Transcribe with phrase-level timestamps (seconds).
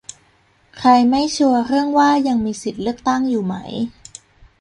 [0.77, 3.55] ใครไม่ชัวร์เรื่องว่ายังมีสิทธิ์เลือกตั้งอยู่ไหม